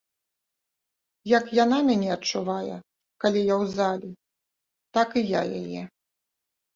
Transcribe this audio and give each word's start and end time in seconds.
Як 1.37 1.45
яна 1.63 1.77
мяне 1.89 2.07
адчувае, 2.15 2.77
калі 3.25 3.43
я 3.43 3.55
ў 3.61 3.73
зале, 3.75 4.09
так 4.99 5.09
і 5.21 5.23
я 5.33 5.41
яе. 5.61 5.83